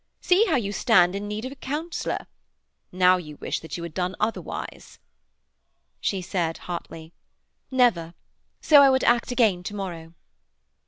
See 0.19 0.45
how 0.47 0.55
you 0.55 0.71
stand 0.71 1.15
in 1.15 1.27
need 1.27 1.45
of 1.45 1.51
a 1.51 1.55
counsellor. 1.55 2.25
Now 2.91 3.17
you 3.17 3.35
wish 3.37 3.61
you 3.63 3.83
had 3.83 3.93
done 3.93 4.15
otherwise.' 4.19 4.97
She 5.99 6.23
said 6.23 6.57
hotly: 6.57 7.13
'Never. 7.69 8.15
So 8.61 8.81
I 8.81 8.89
would 8.89 9.03
act 9.03 9.31
again 9.31 9.61
to 9.61 9.75
morrow.' 9.75 10.15